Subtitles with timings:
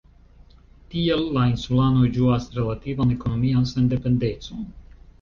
[0.93, 4.71] Tiel la insulanoj ĝuas relativan ekonomian sendependecon.